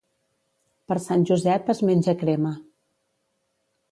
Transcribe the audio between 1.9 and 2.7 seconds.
menja crema.